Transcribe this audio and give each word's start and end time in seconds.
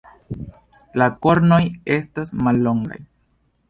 La 1.03 1.07
kornoj 1.27 1.61
estas 1.99 2.37
mallongaj. 2.45 3.03